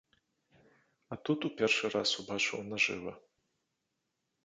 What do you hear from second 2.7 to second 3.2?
нажыва.